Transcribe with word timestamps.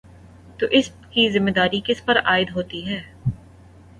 تو 0.59 0.65
اس 0.71 0.89
کی 1.11 1.29
ذمہ 1.29 1.51
داری 1.51 1.81
کس 1.85 2.03
پر 2.05 2.17
عائد 2.23 2.49
ہوتی 2.55 2.85
ہے؟ 2.87 2.99